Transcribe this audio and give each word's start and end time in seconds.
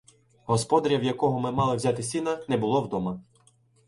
Господаря, 0.47 0.97
в 0.97 1.03
якого 1.03 1.39
ми 1.39 1.51
мали 1.51 1.75
взяти 1.75 2.03
сіна, 2.03 2.39
не 2.47 2.57
було 2.57 2.81
вдома. 2.81 3.21